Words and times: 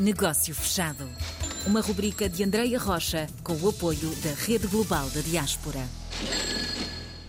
Negócio 0.00 0.54
Fechado. 0.54 1.06
Uma 1.66 1.82
rubrica 1.82 2.26
de 2.26 2.42
Andreia 2.42 2.78
Rocha 2.78 3.26
com 3.44 3.52
o 3.52 3.68
apoio 3.68 4.08
da 4.24 4.32
Rede 4.46 4.66
Global 4.66 5.10
da 5.10 5.20
Diaspora. 5.20 5.86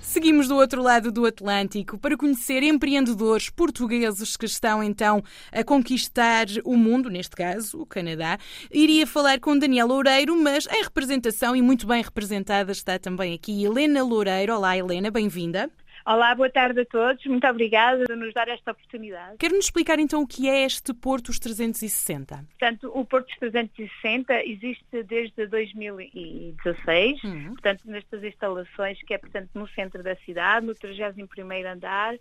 Seguimos 0.01 0.47
do 0.47 0.55
outro 0.55 0.81
lado 0.81 1.11
do 1.11 1.25
Atlântico 1.25 1.97
para 1.97 2.15
conhecer 2.15 2.63
empreendedores 2.63 3.49
portugueses 3.49 4.37
que 4.37 4.45
estão 4.45 4.81
então 4.81 5.21
a 5.51 5.65
conquistar 5.65 6.47
o 6.63 6.77
mundo, 6.77 7.09
neste 7.09 7.35
caso 7.35 7.81
o 7.81 7.85
Canadá. 7.85 8.37
Iria 8.71 9.05
falar 9.05 9.41
com 9.41 9.59
Daniel 9.59 9.87
Loureiro, 9.87 10.41
mas 10.41 10.65
em 10.67 10.81
representação 10.81 11.53
e 11.53 11.61
muito 11.61 11.85
bem 11.85 12.01
representada 12.01 12.71
está 12.71 12.97
também 12.97 13.33
aqui 13.33 13.65
Helena 13.65 14.01
Loureiro. 14.01 14.55
Olá, 14.55 14.77
Helena, 14.77 15.11
bem-vinda. 15.11 15.69
Olá, 16.05 16.33
boa 16.33 16.49
tarde 16.49 16.81
a 16.81 16.85
todos. 16.85 17.23
Muito 17.25 17.45
obrigada 17.47 18.05
por 18.05 18.17
nos 18.17 18.33
dar 18.33 18.47
esta 18.47 18.71
oportunidade. 18.71 19.37
Quer-nos 19.37 19.65
explicar 19.65 19.99
então 19.99 20.23
o 20.23 20.27
que 20.27 20.49
é 20.49 20.65
este 20.65 20.93
Portos 20.93 21.37
360? 21.37 22.45
Portanto, 22.49 22.91
o 22.93 23.05
Portos 23.05 23.35
360 23.39 24.43
existe 24.45 25.03
desde 25.03 25.45
2016, 25.45 27.23
uhum. 27.23 27.47
portanto, 27.49 27.81
nestas 27.85 28.23
instalações 28.23 29.01
que 29.03 29.13
é, 29.13 29.17
portanto, 29.19 29.49
no 29.53 29.67
centro 29.69 30.01
da 30.01 30.15
cidade, 30.15 30.65
no 30.65 30.73
31º 30.73 31.71
andar, 31.71 32.15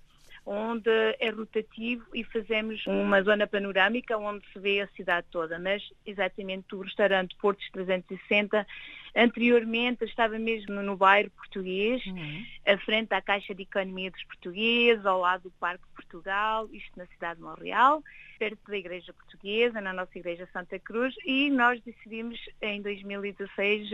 onde 0.44 0.90
é 1.18 1.30
rotativo 1.30 2.04
e 2.14 2.22
fazemos 2.24 2.86
uma 2.86 3.22
zona 3.22 3.46
panorâmica 3.46 4.18
onde 4.18 4.44
se 4.52 4.58
vê 4.58 4.80
a 4.80 4.88
cidade 4.88 5.26
toda, 5.30 5.58
mas 5.58 5.82
exatamente 6.04 6.74
o 6.74 6.80
restaurante 6.80 7.34
Portos 7.36 7.68
360 7.70 8.66
anteriormente 9.14 10.04
estava 10.04 10.38
mesmo 10.38 10.82
no 10.82 10.96
bairro 10.96 11.30
português, 11.30 12.04
uhum. 12.06 12.46
à 12.66 12.78
frente 12.78 13.12
à 13.12 13.20
Caixa 13.20 13.54
de 13.54 13.62
Economia 13.62 14.10
dos 14.10 14.22
Portugueses, 14.24 15.04
ao 15.04 15.20
lado 15.20 15.44
do 15.44 15.50
Parque 15.52 15.84
Portugal, 15.94 16.68
isto 16.72 16.98
na 16.98 17.06
cidade 17.06 17.38
de 17.38 17.44
Montreal, 17.44 18.02
perto 18.38 18.58
da 18.68 18.76
Igreja 18.76 19.12
Portuguesa, 19.12 19.80
na 19.80 19.92
nossa 19.92 20.18
Igreja 20.18 20.48
Santa 20.52 20.78
Cruz, 20.78 21.14
e 21.24 21.50
nós 21.50 21.80
decidimos 21.82 22.38
em 22.60 22.80
2016 22.82 23.90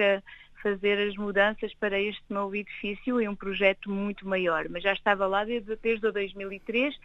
fazer 0.62 1.08
as 1.08 1.16
mudanças 1.16 1.72
para 1.74 2.00
este 2.00 2.24
novo 2.28 2.56
edifício 2.56 3.20
e 3.20 3.28
um 3.28 3.36
projeto 3.36 3.91
muito 3.91 4.26
maior, 4.26 4.69
mas 4.69 4.82
já 4.82 4.92
estava 4.92 5.26
lá 5.26 5.44
desde, 5.44 5.76
desde 5.76 6.10
2003, 6.10 6.98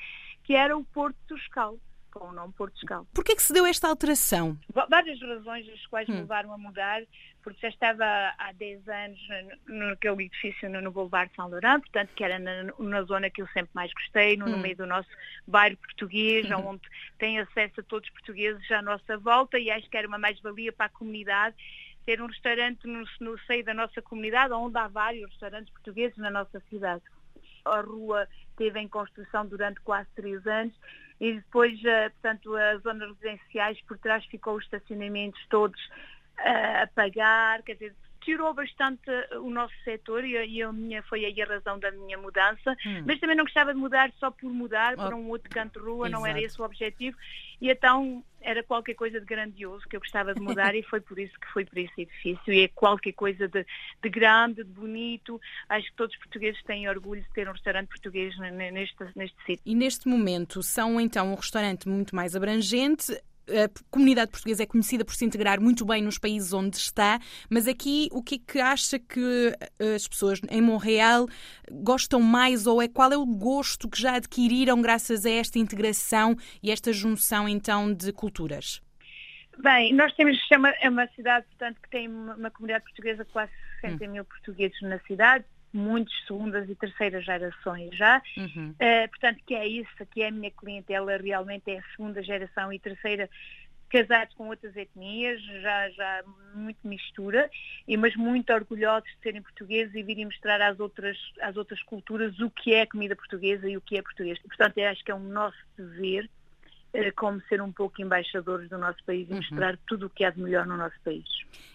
que 0.44 0.56
era 0.56 0.76
o 0.76 0.84
Porto 0.84 1.18
do 1.28 1.36
Escal 1.36 1.78
com 2.12 2.28
o 2.28 2.32
nome 2.32 2.54
Porto 2.54 2.76
Escal. 2.76 3.08
Porquê 3.14 3.36
que 3.36 3.42
se 3.42 3.54
deu 3.54 3.66
esta 3.66 3.88
alteração? 3.88 4.58
Várias 4.90 5.20
razões 5.22 5.68
as 5.70 5.86
quais 5.88 6.08
hum. 6.10 6.14
me 6.14 6.20
levaram 6.20 6.54
a 6.54 6.58
mudar, 6.58 7.02
porque 7.42 7.62
já 7.62 7.70
estava 7.70 8.06
há 8.38 8.52
10 8.54 8.88
anos 8.88 9.20
naquele 9.68 10.26
edifício 10.26 10.70
no 10.70 10.92
Boulevard 10.92 11.32
São 11.36 11.50
Laurent, 11.50 11.82
portanto 11.82 12.12
que 12.16 12.24
era 12.24 12.38
na, 12.38 12.64
na, 12.78 13.04
zona 13.04 13.30
que 13.30 13.42
eu 13.42 13.48
sempre 13.48 13.72
mais 13.74 13.92
gostei, 13.94 14.38
no, 14.38 14.46
hum. 14.46 14.50
no 14.52 14.58
meio 14.58 14.76
do 14.76 14.86
nosso 14.86 15.10
bairro 15.48 15.78
português, 15.78 16.50
hum. 16.52 16.68
onde 16.68 16.82
tem 17.18 17.40
acesso 17.40 17.80
a 17.80 17.84
todos 17.84 18.08
os 18.08 18.14
portugueses 18.14 18.70
à 18.72 18.82
nossa 18.82 19.18
volta 19.18 19.58
e 19.58 19.72
acho 19.72 19.90
que 19.90 19.98
era 19.98 20.08
uma 20.08 20.18
mais-valia 20.18 20.72
para 20.72 20.88
a 20.88 20.90
comunidade 20.90 21.56
ter 22.06 22.22
um 22.22 22.28
restaurante 22.28 22.86
no, 22.88 23.04
no 23.20 23.40
seio 23.42 23.64
da 23.64 23.74
nossa 23.74 24.02
comunidade, 24.02 24.54
onde 24.54 24.78
há 24.78 24.88
vários 24.88 25.30
restaurantes 25.30 25.72
portugueses 25.72 26.18
na 26.18 26.32
nossa 26.32 26.60
cidade. 26.70 27.04
A 27.66 27.82
rua 27.82 28.28
esteve 28.50 28.80
em 28.80 28.88
construção 28.88 29.46
durante 29.46 29.80
quase 29.82 30.10
três 30.16 30.46
anos 30.46 30.74
e 31.20 31.34
depois, 31.34 31.80
eh, 31.86 32.10
portanto, 32.10 32.56
as 32.56 32.82
zonas 32.82 33.10
residenciais 33.10 33.80
por 33.84 33.98
trás 34.00 34.26
ficou 34.26 34.56
os 34.56 34.64
estacionamentos 34.64 35.40
todos 35.50 35.80
uh, 36.40 36.84
a 36.84 36.88
pagar, 36.96 37.62
quer 37.62 37.74
dizer, 37.74 37.96
tirou 38.22 38.54
bastante 38.54 39.10
o 39.42 39.50
nosso 39.50 39.74
setor 39.84 40.24
e, 40.24 40.32
e 40.48 40.64
a 40.64 40.72
minha, 40.72 41.04
foi 41.04 41.26
aí 41.26 41.42
a 41.42 41.46
razão 41.46 41.78
da 41.80 41.92
minha 41.92 42.18
mudança, 42.18 42.76
hum. 42.86 43.04
mas 43.06 43.20
também 43.20 43.36
não 43.36 43.44
gostava 43.44 43.74
de 43.74 43.80
mudar 43.80 44.12
só 44.20 44.32
por 44.32 44.52
mudar 44.52 44.96
para 44.96 45.16
um 45.16 45.30
outro 45.30 45.50
canto 45.50 45.80
de 45.80 45.86
rua, 45.86 46.08
Exato. 46.08 46.22
não 46.22 46.28
era 46.28 46.42
esse 46.42 46.62
o 46.62 46.66
objetivo. 46.66 47.18
E 47.60 47.70
então 47.70 48.24
era 48.42 48.64
qualquer 48.64 48.96
coisa 48.96 49.20
de 49.20 49.26
grandioso 49.26 49.88
que 49.88 49.96
eu 49.96 50.00
gostava 50.00 50.34
de 50.34 50.42
mudar 50.42 50.74
e 50.76 50.82
foi 50.82 51.00
por 51.00 51.20
isso 51.20 51.34
que 51.40 51.48
foi 51.48 51.64
para 51.64 51.82
esse 51.82 52.02
edifício. 52.02 52.52
E 52.52 52.62
é 52.62 52.68
qualquer 52.68 53.12
coisa 53.14 53.48
de, 53.48 53.66
de 54.02 54.10
grande, 54.10 54.64
de 54.64 54.72
bonito. 54.72 55.40
Acho 55.70 55.88
que 55.88 55.96
todos 55.96 56.16
os 56.16 56.20
portugueses 56.22 56.62
têm 56.64 56.90
orgulho 56.90 57.22
de 57.22 57.30
ter 57.34 57.48
um 57.48 57.52
restaurante 57.52 57.90
português 57.90 58.36
neste, 58.38 59.04
neste 59.16 59.38
sítio. 59.46 59.62
E 59.64 59.76
neste 59.76 60.08
momento 60.08 60.64
são 60.64 61.00
então 61.00 61.32
um 61.32 61.36
restaurante 61.36 61.88
muito 61.88 62.16
mais 62.16 62.36
abrangente 62.36 63.22
a 63.48 63.70
comunidade 63.90 64.32
portuguesa 64.32 64.64
é 64.64 64.66
conhecida 64.66 65.04
por 65.04 65.14
se 65.14 65.26
integrar 65.26 65.60
muito 65.60 65.86
bem 65.86 66.02
nos 66.02 66.18
países 66.18 66.54
onde 66.54 66.78
está, 66.78 67.20
mas 67.50 67.68
aqui 67.68 68.08
o 68.12 68.22
que 68.22 68.36
é 68.36 68.52
que 68.52 68.60
acha 68.60 69.00
que 69.00 69.56
eh, 69.80 69.96
as 69.96 70.08
pessoas 70.08 70.40
em 70.50 70.62
Montreal 70.62 71.28
gostam 71.72 72.22
mais 72.22 72.68
ou 72.68 72.82
é 72.82 72.88
qual 72.88 73.12
é 73.12 73.18
o 73.18 73.26
gosto 73.26 73.90
que 73.90 74.00
já 74.00 74.16
adquiriram 74.16 74.82
graças 74.82 75.26
a 75.26 75.32
esta 75.32 75.60
integração 75.60 76.36
e 76.62 76.72
esta 76.72 76.94
junção 76.94 77.48
então 77.48 77.94
de 77.94 78.12
culturas? 78.12 78.82
Bem, 79.58 79.94
nós 79.94 80.14
temos, 80.16 80.38
é 80.82 80.90
uma 80.90 81.08
cidade, 81.08 81.46
portanto, 81.48 81.80
que 81.82 81.90
tem 81.90 82.08
uma 82.08 82.50
comunidade 82.50 82.84
portuguesa 82.86 83.26
quase 83.26 83.52
60 83.82 84.06
hum. 84.06 84.12
mil 84.12 84.26
portugueses 84.26 84.80
na 84.82 85.00
cidade, 85.00 85.46
muitos 85.74 86.14
segundas 86.26 86.70
e 86.70 86.76
terceiras 86.76 87.24
gerações 87.24 87.96
já. 87.96 88.22
Uhum. 88.38 88.72
Uh, 88.72 89.10
portanto, 89.10 89.40
que 89.46 89.56
é 89.56 89.68
isso, 89.68 89.90
que 90.12 90.22
é 90.22 90.28
a 90.28 90.32
minha 90.32 90.52
clientela 90.52 91.18
realmente 91.18 91.72
é 91.72 91.80
a 91.80 91.84
segunda 91.96 92.22
geração 92.22 92.72
e 92.72 92.80
terceira 92.80 93.30
casados 93.92 94.34
com 94.36 94.48
outras 94.48 94.74
etnias, 94.78 95.42
já, 95.62 95.90
já 95.90 96.24
muito 96.56 96.80
mistura, 96.88 97.52
e, 97.86 97.98
mas 97.98 98.16
muito 98.16 98.52
orgulhosos 98.54 99.10
de 99.10 99.18
serem 99.22 99.42
portugueses 99.42 99.94
e 99.94 100.02
virem 100.02 100.26
mostrar 100.26 100.62
às 100.62 100.80
outras, 100.80 101.18
às 101.42 101.58
outras 101.58 101.84
culturas 101.84 102.40
o 102.40 102.50
que 102.50 102.74
é 102.74 102.84
a 102.84 102.88
comida 102.88 103.18
portuguesa 103.18 103.70
e 103.70 103.76
o 103.76 103.82
que 103.82 103.98
é 103.98 104.02
português. 104.02 104.40
Portanto, 104.40 104.80
acho 104.80 105.04
que 105.04 105.12
é 105.12 105.16
um 105.16 105.28
nosso 105.28 105.58
dever 105.78 106.30
como 107.16 107.42
ser 107.44 107.62
um 107.62 107.72
pouco 107.72 108.02
embaixadores 108.02 108.70
do 108.70 108.78
nosso 108.78 109.04
país 109.06 109.28
e 109.30 109.32
uhum. 109.32 109.38
mostrar 109.38 109.78
tudo 109.88 110.08
o 110.08 110.10
que 110.10 110.24
há 110.24 110.30
de 110.30 110.42
melhor 110.42 110.66
no 110.66 110.76
nosso 110.76 111.00
país. 111.04 111.26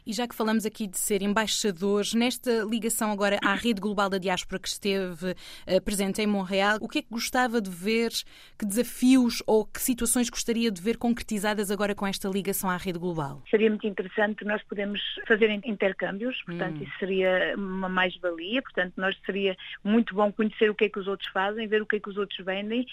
E 0.07 0.13
já 0.13 0.27
que 0.27 0.35
falamos 0.35 0.65
aqui 0.65 0.87
de 0.87 0.99
ser 0.99 1.23
embaixadores, 1.23 2.15
nesta 2.15 2.65
ligação 2.65 3.11
agora 3.11 3.39
à 3.43 3.55
rede 3.55 3.81
global 3.81 4.09
da 4.09 4.19
diáspora 4.19 4.61
que 4.61 4.69
esteve 4.69 5.33
uh, 5.33 5.83
presente 5.85 6.23
em 6.23 6.27
Montreal, 6.27 6.79
o 6.81 6.89
que 6.89 6.99
é 6.99 7.03
que 7.03 7.09
gostava 7.11 7.61
de 7.61 7.71
ver, 7.71 8.11
que 8.59 8.65
desafios 8.65 9.43
ou 9.47 9.65
que 9.65 9.81
situações 9.81 10.31
gostaria 10.31 10.71
de 10.71 10.81
ver 10.81 10.97
concretizadas 10.97 11.71
agora 11.71 11.95
com 11.95 12.07
esta 12.07 12.29
ligação 12.29 12.71
à 12.71 12.77
rede 12.77 12.99
global? 12.99 13.43
Seria 13.51 13.69
muito 13.69 13.87
interessante 13.87 14.45
nós 14.45 14.63
podemos 14.63 15.01
fazer 15.27 15.51
intercâmbios, 15.65 16.41
portanto 16.43 16.81
hum. 16.81 16.85
isso 16.85 16.99
seria 16.99 17.55
uma 17.57 17.89
mais-valia, 17.89 18.63
portanto 18.63 18.95
nós 18.97 19.17
seria 19.25 19.57
muito 19.83 20.15
bom 20.15 20.33
conhecer 20.33 20.71
o 20.71 20.75
que 20.75 20.85
é 20.85 20.89
que 20.89 20.99
os 20.99 21.07
outros 21.07 21.29
fazem, 21.31 21.67
ver 21.67 21.83
o 21.83 21.87
que 21.87 21.97
é 21.97 22.01
que 22.01 22.09
os 22.09 22.17
outros 22.17 22.45
vendem, 22.45 22.87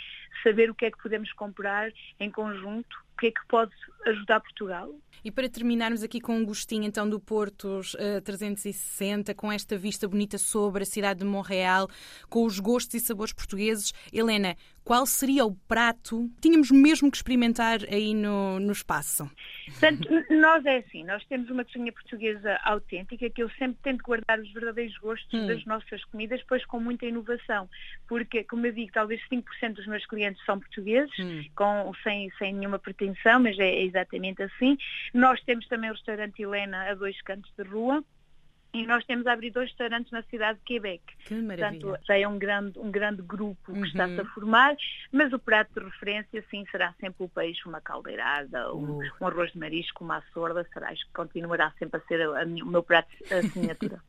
saber 0.43 0.69
o 0.69 0.75
que 0.75 0.85
é 0.85 0.91
que 0.91 0.97
podemos 0.97 1.31
comprar 1.33 1.91
em 2.19 2.29
conjunto 2.29 3.02
o 3.13 3.17
que 3.19 3.27
é 3.27 3.31
que 3.31 3.45
pode 3.47 3.71
ajudar 4.05 4.39
Portugal. 4.41 4.93
E 5.23 5.31
para 5.31 5.47
terminarmos 5.47 6.03
aqui 6.03 6.19
com 6.19 6.35
um 6.35 6.45
gostinho 6.45 6.83
então 6.83 7.09
do 7.09 7.17
Portos 7.17 7.93
uh, 7.93 8.21
360, 8.25 9.33
com 9.33 9.49
esta 9.49 9.77
vista 9.77 10.05
bonita 10.05 10.37
sobre 10.37 10.83
a 10.83 10.85
cidade 10.85 11.21
de 11.21 11.25
Montreal, 11.25 11.87
com 12.29 12.43
os 12.45 12.59
gostos 12.59 12.95
e 12.95 12.99
sabores 12.99 13.31
portugueses, 13.31 13.93
Helena, 14.11 14.57
qual 14.83 15.05
seria 15.05 15.45
o 15.45 15.55
prato 15.55 16.29
que 16.35 16.41
tínhamos 16.41 16.69
mesmo 16.69 17.09
que 17.09 17.15
experimentar 17.15 17.79
aí 17.89 18.13
no, 18.13 18.59
no 18.59 18.73
espaço? 18.73 19.31
Portanto, 19.67 20.09
nós 20.29 20.65
é 20.65 20.79
assim, 20.79 21.05
nós 21.05 21.23
temos 21.25 21.49
uma 21.49 21.63
cozinha 21.63 21.91
portuguesa 21.93 22.59
autêntica 22.65 23.29
que 23.29 23.41
eu 23.41 23.49
sempre 23.51 23.77
tento 23.81 24.03
guardar 24.03 24.39
os 24.39 24.51
verdadeiros 24.51 24.97
gostos 24.97 25.39
hum. 25.39 25.47
das 25.47 25.63
nossas 25.65 26.03
comidas, 26.05 26.41
pois 26.49 26.65
com 26.65 26.81
muita 26.81 27.05
inovação, 27.05 27.69
porque, 28.09 28.43
como 28.43 28.65
eu 28.67 28.73
digo, 28.73 28.91
talvez 28.91 29.21
5% 29.31 29.73
dos 29.73 29.87
meus 29.87 30.05
clientes 30.05 30.43
são 30.45 30.59
portugueses, 30.59 31.17
hum. 31.17 31.45
com, 31.55 31.93
sem, 32.03 32.29
sem 32.37 32.53
nenhuma 32.53 32.77
pretensão, 32.77 33.02
mas 33.39 33.57
é, 33.59 33.67
é 33.67 33.83
exatamente 33.83 34.43
assim. 34.43 34.77
Nós 35.13 35.41
temos 35.43 35.67
também 35.67 35.89
o 35.89 35.93
restaurante 35.93 36.41
Helena 36.41 36.89
a 36.89 36.95
dois 36.95 37.19
cantos 37.21 37.51
de 37.57 37.63
rua, 37.63 38.03
e 38.73 38.87
nós 38.87 39.05
temos 39.05 39.27
a 39.27 39.33
abrir 39.33 39.51
dois 39.51 39.69
restaurantes 39.69 40.11
na 40.11 40.23
cidade 40.23 40.57
de 40.57 40.65
Quebec. 40.65 41.03
Que 41.25 41.35
maravilha. 41.35 41.79
Portanto, 41.79 42.05
já 42.07 42.17
é 42.17 42.27
um 42.27 42.39
grande, 42.39 42.79
um 42.79 42.89
grande 42.89 43.21
grupo 43.21 43.71
que 43.71 43.77
uhum. 43.77 43.85
está-se 43.85 44.19
a 44.19 44.25
formar, 44.25 44.75
mas 45.11 45.31
o 45.31 45.37
prato 45.37 45.79
de 45.79 45.85
referência, 45.85 46.43
sim, 46.49 46.65
será 46.71 46.91
sempre 46.99 47.23
o 47.23 47.29
peixe, 47.29 47.61
uma 47.67 47.79
caldeirada, 47.79 48.73
um, 48.73 48.97
uh. 48.97 49.01
um 49.21 49.27
arroz 49.27 49.51
de 49.51 49.59
marisco, 49.59 50.03
uma 50.03 50.23
sorda, 50.33 50.67
será, 50.73 50.89
acho 50.89 51.05
que 51.05 51.13
continuará 51.13 51.71
sempre 51.77 52.01
a 52.01 52.07
ser 52.07 52.19
a, 52.21 52.41
a, 52.41 52.45
o 52.45 52.65
meu 52.65 52.81
prato 52.81 53.09
assinatura. 53.29 54.01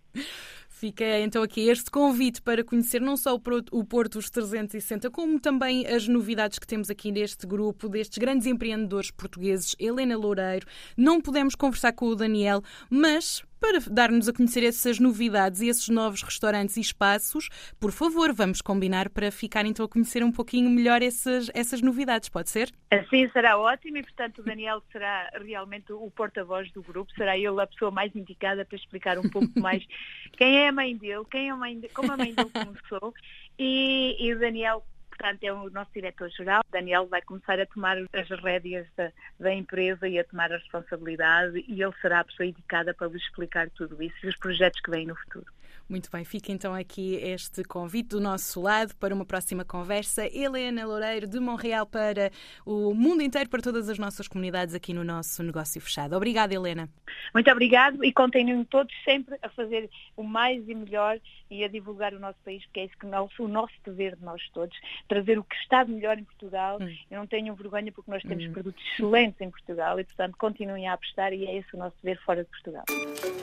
Fica 0.85 1.19
então 1.21 1.43
aqui 1.43 1.67
este 1.71 1.91
convite 1.91 2.43
para 2.43 2.63
conhecer 2.63 3.01
não 3.01 3.17
só 3.17 3.35
o 3.35 3.85
Porto 3.85 4.19
os 4.19 4.29
360, 4.29 5.11
como 5.11 5.41
também 5.41 5.87
as 5.87 6.07
novidades 6.07 6.59
que 6.59 6.67
temos 6.67 6.91
aqui 6.91 7.11
neste 7.11 7.47
grupo, 7.47 7.89
destes 7.89 8.19
grandes 8.19 8.47
empreendedores 8.47 9.11
portugueses, 9.11 9.75
Helena 9.81 10.15
Loureiro. 10.15 10.67
Não 10.95 11.23
podemos 11.23 11.55
conversar 11.55 11.93
com 11.93 12.09
o 12.09 12.15
Daniel, 12.15 12.63
mas 12.91 13.43
para 13.61 13.79
dar-nos 13.91 14.29
a 14.29 14.33
conhecer 14.33 14.65
essas 14.65 14.99
novidades 14.99 15.61
e 15.61 15.69
esses 15.69 15.89
novos 15.89 16.23
restaurantes 16.23 16.77
e 16.77 16.81
espaços, 16.81 17.49
por 17.81 17.93
favor, 17.93 18.33
vamos 18.33 18.61
combinar 18.61 19.09
para 19.11 19.31
ficar 19.31 19.65
então 19.65 19.85
a 19.85 19.89
conhecer 19.89 20.23
um 20.23 20.33
pouquinho 20.33 20.71
melhor 20.71 21.03
essas, 21.03 21.51
essas 21.55 21.81
novidades, 21.81 22.29
pode 22.29 22.51
ser? 22.51 22.73
Assim 22.91 23.29
será 23.31 23.59
ótimo 23.59 23.99
e, 23.99 24.03
portanto, 24.03 24.39
o 24.39 24.43
Daniel 24.43 24.83
será 24.93 25.31
realmente 25.45 25.93
o 25.93 26.11
porta-voz 26.11 26.71
do 26.73 26.83
grupo, 26.83 27.13
será 27.15 27.37
ele 27.37 27.61
a 27.61 27.67
pessoa 27.67 27.91
mais 27.91 28.15
indicada 28.15 28.65
para 28.65 28.77
explicar 28.77 29.19
um 29.19 29.29
pouco 29.29 29.59
mais 29.59 29.85
quem 30.37 30.59
é 30.59 30.69
a 30.69 30.73
mãe 30.73 30.97
dele, 30.97 31.25
quem 31.31 31.49
é 31.49 31.51
a 31.51 31.57
mãe 31.57 31.79
de, 31.79 31.89
como 31.89 32.13
a 32.13 32.17
mãe 32.17 32.35
dele 32.35 32.51
começou. 32.51 33.15
E, 33.59 34.17
e 34.19 34.35
o 34.35 34.39
Daniel 34.39 34.85
portanto 35.17 35.43
é 35.45 35.53
o 35.53 35.71
nosso 35.71 35.91
diretor-geral, 35.93 36.63
Daniel, 36.71 37.07
vai 37.07 37.23
começar 37.23 37.59
a 37.61 37.67
tomar 37.67 37.97
as 37.99 38.29
rédeas 38.43 38.87
da, 38.97 39.13
da, 39.39 39.55
empresa 39.55 40.09
e 40.09 40.19
a 40.19 40.25
tomar 40.25 40.53
a 40.53 40.57
responsabilidade 40.57 41.65
e 41.69 41.83
ele 41.83 41.95
será 42.01 42.21
a 42.21 42.25
pessoa 42.25 42.47
indicada 42.47 42.93
para 42.93 43.09
vos 43.09 43.23
explicar 43.23 43.71
tudo 43.71 44.03
isso 44.03 44.17
e 44.25 44.29
os 44.29 44.37
projetos 44.37 44.81
que 44.81 44.91
vêm 44.91 45.07
no 45.07 45.17
futuro. 45.17 45.47
Muito 45.87 46.11
bem, 46.11 46.25
fica 46.25 46.51
então 46.51 46.75
aqui 46.75 47.17
este 47.17 47.63
convite 47.63 48.09
do 48.11 48.21
nosso 48.21 48.59
lado 48.59 48.95
para 48.97 49.15
uma 49.15 49.27
próxima 49.27 49.67
conversa. 49.67 50.27
Helena 50.35 50.87
Loureiro, 50.87 51.27
de 51.27 51.39
Montreal, 51.39 51.85
para 51.85 52.31
o 52.65 52.95
mundo 52.95 53.23
inteiro, 53.23 53.51
para 53.51 53.61
todas 53.61 53.91
as 53.91 53.99
nossas 53.99 54.27
comunidades 54.27 54.75
aqui 54.75 54.95
no 54.95 55.05
nosso 55.05 55.43
negócio 55.43 55.79
fechado. 55.83 56.17
Obrigada, 56.17 56.55
Helena. 56.55 56.89
Muito 57.35 57.51
obrigado 57.51 58.03
e 58.03 58.11
continuem 58.13 58.65
todos 58.65 58.95
sempre 59.05 59.37
a 59.43 59.49
fazer 59.51 59.91
o 60.17 60.23
mais 60.23 60.67
e 60.67 60.75
melhor 60.75 61.21
e 61.51 61.63
a 61.63 61.69
divulgar 61.69 62.15
o 62.15 62.19
nosso 62.19 62.39
país, 62.43 62.65
porque 62.65 62.81
é 62.81 62.85
isso 62.87 62.97
que 62.99 63.07
é 63.07 63.21
o 63.21 63.49
nosso 63.49 63.75
dever 63.85 64.17
de 64.17 64.25
nós 64.25 64.43
todos, 64.55 64.77
trazer 65.15 65.39
o 65.39 65.45
que 65.45 65.55
está 65.57 65.85
de 65.85 65.93
melhor 65.93 66.19
em 66.19 66.25
Portugal. 66.25 66.79
Hum. 66.81 66.93
Eu 67.09 67.19
não 67.21 67.27
tenho 67.27 67.55
vergonha 67.55 67.93
porque 67.93 68.11
nós 68.11 68.23
temos 68.23 68.45
hum. 68.45 68.53
produtos 68.53 68.83
excelentes 68.93 69.41
em 69.41 69.51
Portugal 69.51 70.01
e, 70.01 70.05
portanto, 70.05 70.37
continuem 70.37 70.89
a 70.89 70.95
apostar 70.95 71.33
e 71.33 71.47
é 71.47 71.59
esse 71.59 71.75
o 71.75 71.79
nosso 71.79 71.97
dever 72.03 72.21
fora 72.25 72.43
de 72.43 72.51
Portugal. 72.51 72.85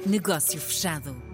Negócio 0.06 0.59
fechado. 0.59 1.31